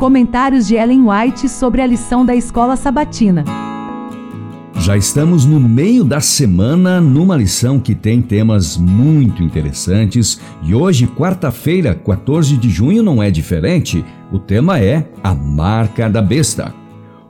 Comentários 0.00 0.66
de 0.66 0.76
Ellen 0.76 1.02
White 1.06 1.46
sobre 1.46 1.82
a 1.82 1.86
lição 1.86 2.24
da 2.24 2.34
escola 2.34 2.74
sabatina. 2.74 3.44
Já 4.76 4.96
estamos 4.96 5.44
no 5.44 5.60
meio 5.60 6.04
da 6.04 6.20
semana 6.20 7.02
numa 7.02 7.36
lição 7.36 7.78
que 7.78 7.94
tem 7.94 8.22
temas 8.22 8.78
muito 8.78 9.42
interessantes 9.42 10.40
e 10.62 10.74
hoje, 10.74 11.06
quarta-feira, 11.06 11.94
14 11.94 12.56
de 12.56 12.70
junho, 12.70 13.02
não 13.02 13.22
é 13.22 13.30
diferente. 13.30 14.02
O 14.32 14.38
tema 14.38 14.80
é 14.80 15.06
a 15.22 15.34
marca 15.34 16.08
da 16.08 16.22
besta. 16.22 16.79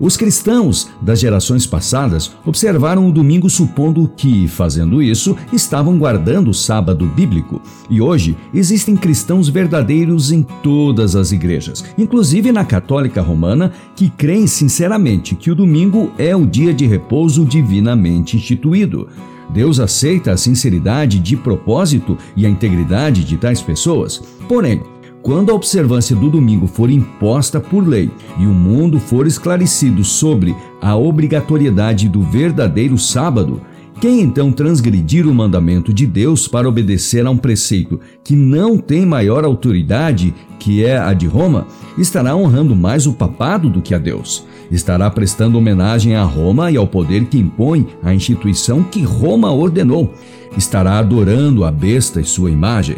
Os 0.00 0.16
cristãos 0.16 0.88
das 1.02 1.20
gerações 1.20 1.66
passadas 1.66 2.32
observaram 2.46 3.06
o 3.06 3.12
domingo 3.12 3.50
supondo 3.50 4.10
que, 4.16 4.48
fazendo 4.48 5.02
isso, 5.02 5.36
estavam 5.52 5.98
guardando 5.98 6.48
o 6.48 6.54
sábado 6.54 7.04
bíblico. 7.04 7.60
E 7.90 8.00
hoje 8.00 8.34
existem 8.54 8.96
cristãos 8.96 9.50
verdadeiros 9.50 10.32
em 10.32 10.42
todas 10.42 11.14
as 11.14 11.32
igrejas, 11.32 11.84
inclusive 11.98 12.50
na 12.50 12.64
Católica 12.64 13.20
Romana, 13.20 13.72
que 13.94 14.08
creem 14.08 14.46
sinceramente 14.46 15.34
que 15.34 15.50
o 15.50 15.54
domingo 15.54 16.10
é 16.16 16.34
o 16.34 16.46
dia 16.46 16.72
de 16.72 16.86
repouso 16.86 17.44
divinamente 17.44 18.38
instituído. 18.38 19.06
Deus 19.52 19.78
aceita 19.78 20.32
a 20.32 20.36
sinceridade 20.36 21.18
de 21.18 21.36
propósito 21.36 22.16
e 22.34 22.46
a 22.46 22.48
integridade 22.48 23.22
de 23.22 23.36
tais 23.36 23.60
pessoas. 23.60 24.22
Porém, 24.48 24.80
quando 25.22 25.50
a 25.50 25.54
observância 25.54 26.16
do 26.16 26.30
domingo 26.30 26.66
for 26.66 26.90
imposta 26.90 27.60
por 27.60 27.86
lei 27.86 28.10
e 28.38 28.46
o 28.46 28.50
mundo 28.50 28.98
for 28.98 29.26
esclarecido 29.26 30.02
sobre 30.02 30.54
a 30.80 30.96
obrigatoriedade 30.96 32.08
do 32.08 32.22
verdadeiro 32.22 32.96
sábado, 32.98 33.60
quem 34.00 34.22
então 34.22 34.50
transgredir 34.50 35.28
o 35.28 35.34
mandamento 35.34 35.92
de 35.92 36.06
Deus 36.06 36.48
para 36.48 36.66
obedecer 36.66 37.26
a 37.26 37.30
um 37.30 37.36
preceito 37.36 38.00
que 38.24 38.34
não 38.34 38.78
tem 38.78 39.04
maior 39.04 39.44
autoridade, 39.44 40.34
que 40.58 40.82
é 40.82 40.96
a 40.96 41.12
de 41.12 41.26
Roma, 41.26 41.66
estará 41.98 42.34
honrando 42.34 42.74
mais 42.74 43.06
o 43.06 43.12
papado 43.12 43.68
do 43.68 43.82
que 43.82 43.94
a 43.94 43.98
Deus. 43.98 44.46
Estará 44.70 45.10
prestando 45.10 45.58
homenagem 45.58 46.16
a 46.16 46.22
Roma 46.22 46.70
e 46.70 46.78
ao 46.78 46.86
poder 46.86 47.26
que 47.26 47.38
impõe 47.38 47.88
a 48.02 48.14
instituição 48.14 48.82
que 48.82 49.02
Roma 49.02 49.52
ordenou. 49.52 50.14
Estará 50.56 50.98
adorando 50.98 51.62
a 51.62 51.70
besta 51.70 52.22
e 52.22 52.24
sua 52.24 52.50
imagem. 52.50 52.96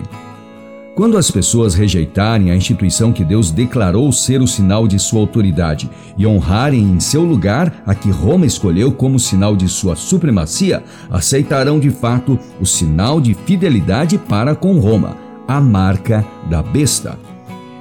Quando 0.94 1.16
as 1.16 1.30
pessoas 1.30 1.74
rejeitarem 1.74 2.50
a 2.50 2.56
instituição 2.56 3.14
que 3.14 3.24
Deus 3.24 3.50
declarou 3.50 4.12
ser 4.12 4.42
o 4.42 4.46
sinal 4.46 4.86
de 4.86 4.98
sua 4.98 5.20
autoridade 5.20 5.88
e 6.18 6.26
honrarem 6.26 6.82
em 6.82 7.00
seu 7.00 7.22
lugar 7.24 7.82
a 7.86 7.94
que 7.94 8.10
Roma 8.10 8.44
escolheu 8.44 8.92
como 8.92 9.18
sinal 9.18 9.56
de 9.56 9.68
sua 9.68 9.96
supremacia, 9.96 10.84
aceitarão 11.10 11.80
de 11.80 11.88
fato 11.88 12.38
o 12.60 12.66
sinal 12.66 13.22
de 13.22 13.32
fidelidade 13.32 14.18
para 14.18 14.54
com 14.54 14.78
Roma, 14.78 15.16
a 15.48 15.58
marca 15.62 16.26
da 16.50 16.62
besta. 16.62 17.18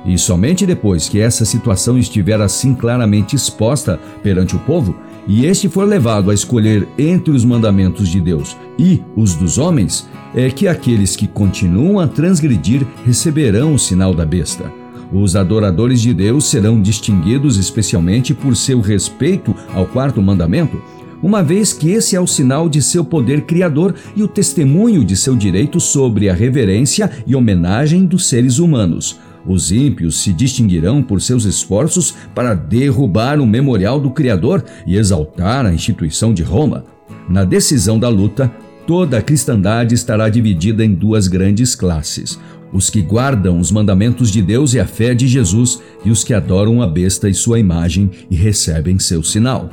E 0.05 0.17
somente 0.17 0.65
depois 0.65 1.09
que 1.09 1.19
essa 1.19 1.43
situação 1.43 1.97
estiver 1.97 2.39
assim 2.39 2.73
claramente 2.73 3.35
exposta 3.35 3.99
perante 4.23 4.55
o 4.55 4.59
povo, 4.59 4.95
e 5.27 5.45
este 5.45 5.69
for 5.69 5.87
levado 5.87 6.31
a 6.31 6.33
escolher 6.33 6.87
entre 6.97 7.31
os 7.31 7.45
mandamentos 7.45 8.09
de 8.09 8.19
Deus 8.19 8.57
e 8.77 9.01
os 9.15 9.35
dos 9.35 9.57
homens, 9.57 10.07
é 10.33 10.49
que 10.49 10.67
aqueles 10.67 11.15
que 11.15 11.27
continuam 11.27 11.99
a 11.99 12.07
transgredir 12.07 12.85
receberão 13.05 13.73
o 13.73 13.79
sinal 13.79 14.13
da 14.13 14.25
besta. 14.25 14.71
Os 15.11 15.35
adoradores 15.35 16.01
de 16.01 16.13
Deus 16.13 16.45
serão 16.45 16.81
distinguidos 16.81 17.57
especialmente 17.57 18.33
por 18.33 18.55
seu 18.55 18.79
respeito 18.79 19.53
ao 19.73 19.85
quarto 19.85 20.21
mandamento, 20.21 20.81
uma 21.21 21.43
vez 21.43 21.73
que 21.73 21.91
esse 21.91 22.15
é 22.15 22.19
o 22.19 22.25
sinal 22.25 22.67
de 22.67 22.81
seu 22.81 23.03
poder 23.03 23.41
criador 23.41 23.93
e 24.15 24.23
o 24.23 24.27
testemunho 24.27 25.03
de 25.03 25.15
seu 25.15 25.35
direito 25.35 25.79
sobre 25.79 26.29
a 26.29 26.33
reverência 26.33 27.11
e 27.27 27.35
homenagem 27.35 28.05
dos 28.05 28.25
seres 28.25 28.57
humanos. 28.57 29.19
Os 29.45 29.71
ímpios 29.71 30.21
se 30.21 30.31
distinguirão 30.31 31.01
por 31.01 31.21
seus 31.21 31.45
esforços 31.45 32.13
para 32.35 32.53
derrubar 32.53 33.39
o 33.39 33.45
memorial 33.45 33.99
do 33.99 34.11
Criador 34.11 34.63
e 34.85 34.95
exaltar 34.95 35.65
a 35.65 35.73
instituição 35.73 36.33
de 36.33 36.43
Roma. 36.43 36.85
Na 37.27 37.43
decisão 37.43 37.99
da 37.99 38.09
luta, 38.09 38.51
toda 38.85 39.17
a 39.17 39.21
cristandade 39.21 39.95
estará 39.95 40.29
dividida 40.29 40.85
em 40.85 40.93
duas 40.93 41.27
grandes 41.27 41.75
classes: 41.75 42.39
os 42.71 42.89
que 42.89 43.01
guardam 43.01 43.59
os 43.59 43.71
mandamentos 43.71 44.31
de 44.31 44.41
Deus 44.41 44.73
e 44.73 44.79
a 44.79 44.85
fé 44.85 45.13
de 45.13 45.27
Jesus, 45.27 45.81
e 46.05 46.11
os 46.11 46.23
que 46.23 46.33
adoram 46.33 46.81
a 46.81 46.87
besta 46.87 47.29
e 47.29 47.33
sua 47.33 47.59
imagem 47.59 48.09
e 48.29 48.35
recebem 48.35 48.99
seu 48.99 49.23
sinal. 49.23 49.69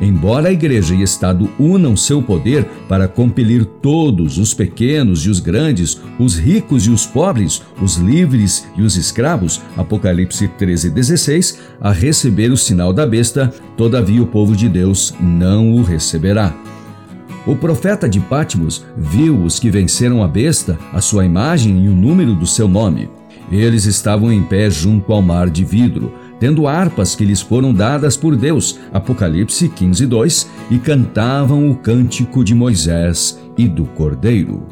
Embora 0.00 0.48
a 0.48 0.52
igreja 0.52 0.94
e 0.94 1.02
Estado 1.02 1.50
unam 1.58 1.94
seu 1.94 2.22
poder 2.22 2.64
para 2.88 3.06
compelir 3.06 3.64
todos, 3.64 4.38
os 4.38 4.54
pequenos 4.54 5.26
e 5.26 5.30
os 5.30 5.40
grandes, 5.40 6.00
os 6.18 6.38
ricos 6.38 6.86
e 6.86 6.90
os 6.90 7.04
pobres, 7.04 7.62
os 7.82 7.96
livres 7.96 8.66
e 8.76 8.82
os 8.82 8.96
escravos, 8.96 9.60
Apocalipse 9.76 10.48
13:16, 10.48 11.58
a 11.78 11.92
receber 11.92 12.50
o 12.50 12.56
sinal 12.56 12.92
da 12.94 13.06
besta, 13.06 13.52
todavia 13.76 14.22
o 14.22 14.26
povo 14.26 14.56
de 14.56 14.68
Deus 14.68 15.14
não 15.20 15.74
o 15.74 15.82
receberá. 15.82 16.54
O 17.46 17.56
profeta 17.56 18.08
de 18.08 18.20
Patmos 18.20 18.84
viu 18.96 19.42
os 19.42 19.58
que 19.58 19.70
venceram 19.70 20.22
a 20.22 20.28
besta, 20.28 20.78
a 20.92 21.00
sua 21.00 21.24
imagem 21.24 21.84
e 21.84 21.88
o 21.88 21.94
número 21.94 22.34
do 22.34 22.46
seu 22.46 22.68
nome. 22.68 23.10
Eles 23.50 23.84
estavam 23.86 24.32
em 24.32 24.42
pé 24.42 24.70
junto 24.70 25.12
ao 25.12 25.20
mar 25.20 25.50
de 25.50 25.64
vidro, 25.64 26.12
tendo 26.40 26.66
harpas 26.66 27.14
que 27.14 27.24
lhes 27.24 27.40
foram 27.40 27.72
dadas 27.72 28.16
por 28.16 28.34
Deus, 28.34 28.80
Apocalipse 28.92 29.68
15, 29.68 30.04
2, 30.06 30.50
e 30.70 30.78
cantavam 30.78 31.70
o 31.70 31.76
cântico 31.76 32.42
de 32.42 32.52
Moisés 32.54 33.38
e 33.56 33.68
do 33.68 33.84
Cordeiro. 33.84 34.66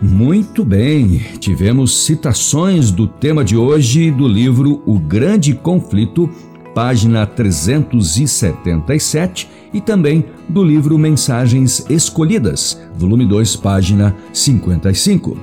Muito 0.00 0.64
bem, 0.64 1.20
tivemos 1.40 2.04
citações 2.04 2.92
do 2.92 3.08
tema 3.08 3.44
de 3.44 3.56
hoje 3.56 4.10
do 4.10 4.28
livro 4.28 4.82
O 4.86 4.98
Grande 4.98 5.54
Conflito, 5.54 6.30
página 6.74 7.26
377, 7.26 9.48
e 9.72 9.80
também 9.80 10.26
do 10.48 10.62
livro 10.62 10.98
Mensagens 10.98 11.84
Escolhidas, 11.90 12.80
volume 12.96 13.26
2, 13.26 13.56
página 13.56 14.14
55. 14.32 15.36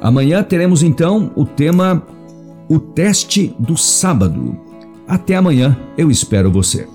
Amanhã 0.00 0.42
teremos 0.42 0.82
então 0.82 1.30
o 1.34 1.46
tema 1.46 2.02
O 2.68 2.78
Teste 2.78 3.56
do 3.58 3.78
Sábado. 3.78 4.58
Até 5.06 5.36
amanhã, 5.36 5.74
eu 5.96 6.10
espero 6.10 6.52
você. 6.52 6.86